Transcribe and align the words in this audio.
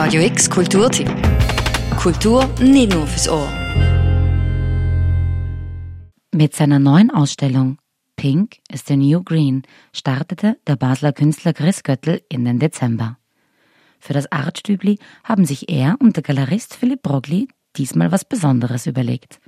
Radio 0.00 0.22
X 0.22 0.48
Kulturtipp. 0.48 1.10
Kultur 1.96 2.48
nicht 2.60 2.94
nur 2.94 3.04
fürs 3.04 3.28
Ohr. 3.28 3.48
Mit 6.32 6.54
seiner 6.54 6.78
neuen 6.78 7.10
Ausstellung 7.10 7.78
Pink 8.14 8.58
is 8.72 8.86
the 8.86 8.96
New 8.96 9.24
Green 9.24 9.64
startete 9.92 10.56
der 10.68 10.76
Basler 10.76 11.12
Künstler 11.12 11.52
Chris 11.52 11.82
Göttl 11.82 12.22
in 12.28 12.44
den 12.44 12.60
Dezember. 12.60 13.18
Für 13.98 14.12
das 14.12 14.30
Artstübli 14.30 15.00
haben 15.24 15.44
sich 15.44 15.68
er 15.68 15.96
und 15.98 16.14
der 16.14 16.22
Galerist 16.22 16.76
Philipp 16.76 17.02
Brogli 17.02 17.48
diesmal 17.74 18.12
was 18.12 18.24
Besonderes 18.24 18.86
überlegt. 18.86 19.40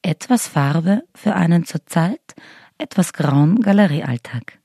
Etwas 0.00 0.48
Farbe 0.48 1.02
für 1.14 1.34
einen 1.34 1.66
zurzeit 1.66 2.34
etwas 2.78 3.12
grauen 3.12 3.60
Galeriealltag. 3.60 4.57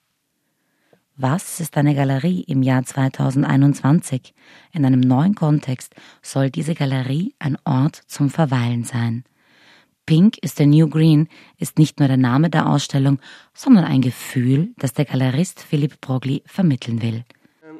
Was 1.26 1.62
ist 1.62 1.78
eine 1.78 1.96
Galerie 1.96 2.42
im 2.50 2.64
Jahr 2.64 2.84
2021? 2.84 4.34
In 4.74 4.84
einem 4.84 5.00
neuen 5.00 5.36
Kontext 5.36 5.96
soll 6.22 6.50
diese 6.50 6.76
Galerie 6.76 7.34
ein 7.40 7.58
Ort 7.64 7.96
zum 8.08 8.30
Verweilen 8.30 8.84
sein. 8.84 9.24
Pink 10.06 10.38
is 10.40 10.58
the 10.58 10.66
New 10.66 10.90
Green 10.90 11.30
ist 11.58 11.80
nicht 11.80 12.00
nur 12.00 12.10
der 12.10 12.18
Name 12.18 12.50
der 12.50 12.68
Ausstellung, 12.68 13.20
sondern 13.54 13.86
ein 13.86 14.02
Gefühl, 14.02 14.74
das 14.78 14.92
der 14.92 15.06
Galerist 15.06 15.62
Philipp 15.62 16.02
Brogli 16.02 16.44
vermitteln 16.46 17.02
will. 17.02 17.24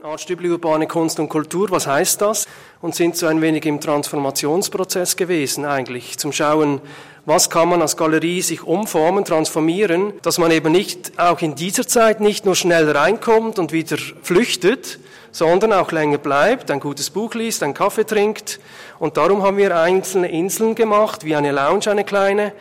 Artstübli 0.04 0.50
urbane 0.50 0.86
Kunst 0.86 1.20
und 1.20 1.30
Kultur, 1.30 1.70
was 1.72 1.88
heißt 1.88 2.22
das? 2.22 2.46
Und 2.82 2.94
sind 2.94 3.16
so 3.16 3.26
ein 3.28 3.42
wenig 3.42 3.66
im 3.66 3.80
Transformationsprozess 3.80 5.16
gewesen 5.16 5.64
eigentlich, 5.64 6.18
zum 6.18 6.34
Schauen, 6.34 6.82
was 7.26 7.50
kann 7.50 7.70
man 7.70 7.82
als 7.82 7.96
Galerie 7.96 8.42
sich 8.42 8.64
umformen, 8.64 9.24
transformieren, 9.24 10.14
dass 10.22 10.38
man 10.38 10.52
eben 10.52 10.72
nicht 10.72 11.18
auch 11.18 11.42
in 11.42 11.56
dieser 11.56 11.88
Zeit 11.88 12.20
nicht 12.20 12.46
nur 12.46 12.56
schnell 12.56 12.90
reinkommt 12.92 13.60
und 13.60 13.72
wieder 13.72 13.98
flüchtet, 14.22 15.00
sondern 15.32 15.74
auch 15.74 15.92
länger 15.92 16.18
bleibt, 16.18 16.70
ein 16.70 16.80
gutes 16.80 17.10
Buch 17.10 17.34
liest, 17.34 17.64
einen 17.64 17.74
Kaffee 17.74 18.06
trinkt. 18.06 18.60
Und 19.00 19.18
darum 19.18 19.42
haben 19.42 19.58
wir 19.58 19.76
einzelne 19.78 20.30
Inseln 20.30 20.76
gemacht, 20.76 21.24
wie 21.24 21.36
eine 21.36 21.52
Lounge, 21.52 21.88
eine 21.90 22.04
kleine, 22.04 22.52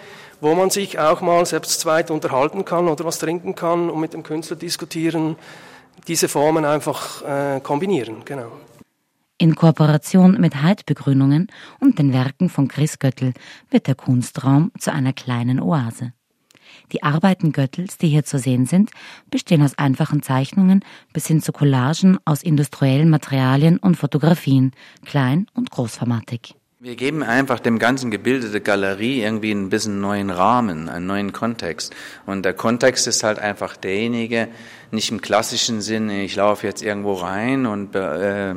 wo 0.41 0.55
man 0.55 0.71
sich 0.71 0.99
auch 0.99 1.21
mal 1.21 1.45
selbst 1.45 1.81
zweit 1.81 2.11
unterhalten 2.11 2.65
kann 2.65 2.89
oder 2.89 3.05
was 3.05 3.19
trinken 3.19 3.55
kann 3.55 3.91
und 3.91 4.01
mit 4.01 4.15
dem 4.15 4.23
Künstler 4.23 4.57
diskutieren 4.57 5.37
diese 6.09 6.29
Formen 6.29 6.65
einfach 6.65 7.23
äh, 7.23 7.61
kombinieren. 7.61 8.25
Genau. 8.25 8.51
In 9.43 9.57
Kooperation 9.57 10.41
mit 10.41 10.63
Heidbegrünungen 10.63 11.49
und 11.81 11.99
den 11.99 12.13
Werken 12.13 12.49
von 12.49 12.69
Chris 12.69 13.01
Göttl 13.01 13.33
wird 13.71 13.89
der 13.89 13.97
Kunstraum 13.97 14.71
zu 14.79 14.93
einer 14.93 15.13
kleinen 15.13 15.59
Oase. 15.59 16.13
Die 16.93 17.03
Arbeiten 17.03 17.51
Göttels, 17.51 17.99
die 17.99 18.07
hier 18.07 18.25
zu 18.25 18.39
sehen 18.39 18.67
sind, 18.67 18.93
bestehen 19.33 19.65
aus 19.65 19.77
einfachen 19.77 20.23
Zeichnungen 20.23 20.85
bis 21.13 21.27
hin 21.27 21.43
zu 21.43 21.51
Collagen 21.51 22.19
aus 22.25 22.45
industriellen 22.45 23.11
Materialien 23.11 23.79
und 23.79 23.97
Fotografien, 23.97 24.71
klein- 25.05 25.49
und 25.55 25.73
großformatig. 25.73 26.55
Wir 26.85 26.97
geben 26.97 27.23
einfach 27.23 27.61
dem 27.61 27.79
ganzen 27.79 28.11
Gebilde 28.11 28.51
der 28.51 28.61
Galerie 28.61 29.23
irgendwie 29.23 29.53
ein 29.53 29.69
bisschen 29.69 30.01
neuen 30.01 30.31
Rahmen, 30.31 30.89
einen 30.89 31.07
neuen 31.07 31.31
Kontext. 31.33 31.95
Und 32.27 32.45
der 32.45 32.55
Kontext 32.55 33.07
ist 33.07 33.23
halt 33.23 33.39
einfach 33.39 33.77
derjenige, 33.77 34.49
nicht 34.91 35.13
im 35.13 35.21
klassischen 35.21 35.81
Sinne, 35.81 36.25
ich 36.25 36.35
laufe 36.35 36.67
jetzt 36.67 36.83
irgendwo 36.83 37.13
rein 37.13 37.67
und 37.67 37.95
äh, 37.95 38.51
äh, 38.51 38.55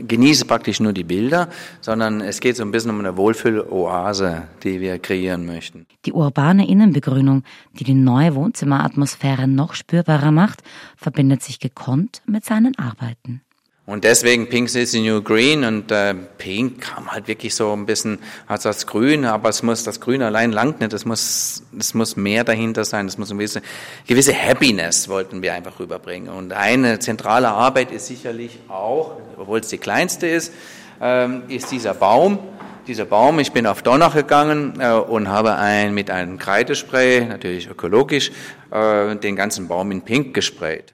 genieße 0.00 0.46
praktisch 0.46 0.80
nur 0.80 0.92
die 0.92 1.04
Bilder, 1.04 1.48
sondern 1.80 2.22
es 2.22 2.40
geht 2.40 2.56
so 2.56 2.64
ein 2.64 2.72
bisschen 2.72 2.90
um 2.90 2.98
eine 2.98 3.16
Wohlfühloase, 3.16 4.48
die 4.64 4.80
wir 4.80 4.98
kreieren 4.98 5.46
möchten. 5.46 5.86
Die 6.06 6.12
urbane 6.12 6.68
Innenbegrünung, 6.68 7.44
die 7.72 7.84
die 7.84 7.94
neue 7.94 8.34
Wohnzimmeratmosphäre 8.34 9.46
noch 9.46 9.74
spürbarer 9.74 10.32
macht, 10.32 10.64
verbindet 10.96 11.44
sich 11.44 11.60
gekonnt 11.60 12.20
mit 12.26 12.44
seinen 12.44 12.76
Arbeiten. 12.76 13.42
Und 13.88 14.04
deswegen 14.04 14.50
Pink 14.50 14.74
is 14.74 14.92
the 14.92 15.00
New 15.00 15.22
Green 15.22 15.64
und 15.64 15.90
äh, 15.90 16.12
Pink 16.36 16.82
kam 16.82 17.10
halt 17.10 17.26
wirklich 17.26 17.54
so 17.54 17.72
ein 17.72 17.86
bisschen 17.86 18.18
als 18.46 18.64
das 18.64 18.86
Grün, 18.86 19.24
aber 19.24 19.48
es 19.48 19.62
muss 19.62 19.82
das 19.82 19.98
Grün 19.98 20.20
allein 20.20 20.52
langt 20.52 20.80
nicht, 20.80 20.92
es 20.92 21.06
muss 21.06 21.62
es 21.78 21.94
muss 21.94 22.14
mehr 22.14 22.44
dahinter 22.44 22.84
sein, 22.84 23.06
es 23.06 23.16
muss 23.16 23.30
eine 23.30 23.38
gewisse, 23.38 23.62
gewisse 24.06 24.34
Happiness 24.34 25.08
wollten 25.08 25.40
wir 25.40 25.54
einfach 25.54 25.80
rüberbringen. 25.80 26.28
Und 26.28 26.52
eine 26.52 26.98
zentrale 26.98 27.48
Arbeit 27.48 27.90
ist 27.90 28.08
sicherlich 28.08 28.58
auch, 28.68 29.12
obwohl 29.38 29.60
es 29.60 29.68
die 29.68 29.78
kleinste 29.78 30.26
ist, 30.26 30.52
ähm, 31.00 31.44
ist 31.48 31.70
dieser 31.70 31.94
Baum. 31.94 32.40
Dieser 32.86 33.06
Baum, 33.06 33.38
ich 33.38 33.52
bin 33.52 33.66
auf 33.66 33.80
Donach 33.80 34.14
gegangen 34.14 34.74
äh, 34.80 34.92
und 34.92 35.28
habe 35.28 35.56
ein, 35.56 35.94
mit 35.94 36.10
einem 36.10 36.36
Kreidespray, 36.36 37.24
natürlich 37.24 37.70
ökologisch, 37.70 38.32
äh, 38.70 39.16
den 39.16 39.34
ganzen 39.34 39.66
Baum 39.66 39.90
in 39.92 40.02
Pink 40.02 40.34
gesprayt. 40.34 40.92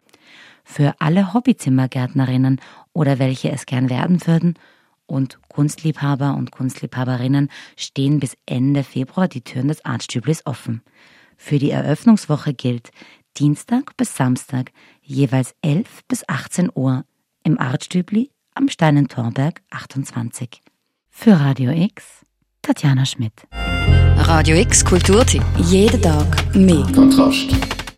Für 0.64 0.94
alle 0.98 1.34
Hobbyzimmergärtnerinnen 1.34 2.60
oder 2.92 3.18
welche 3.18 3.52
es 3.52 3.66
gern 3.66 3.90
werden 3.90 4.26
würden. 4.26 4.54
Und 5.06 5.38
Kunstliebhaber 5.48 6.34
und 6.34 6.50
Kunstliebhaberinnen 6.50 7.50
stehen 7.76 8.20
bis 8.20 8.36
Ende 8.46 8.82
Februar 8.82 9.28
die 9.28 9.42
Türen 9.42 9.68
des 9.68 9.84
Artstüblis 9.84 10.46
offen. 10.46 10.82
Für 11.36 11.58
die 11.58 11.70
Eröffnungswoche 11.70 12.54
gilt 12.54 12.90
Dienstag 13.36 13.96
bis 13.96 14.16
Samstag 14.16 14.72
jeweils 15.02 15.54
11 15.62 16.04
bis 16.08 16.28
18 16.28 16.70
Uhr 16.74 17.04
im 17.42 17.58
Artstübli 17.60 18.30
am 18.54 18.68
Steinentorberg 18.68 19.60
28. 19.70 20.62
Für 21.10 21.38
Radio 21.38 21.70
X, 21.72 22.24
Tatjana 22.62 23.04
Schmidt. 23.04 23.46
Radio 24.16 24.56
X 24.56 24.84
Kulturtipp. 24.84 25.44
Jeden 25.58 26.00
Tag 26.00 26.54
mehr. 26.54 26.86
Kontrast. 26.94 27.83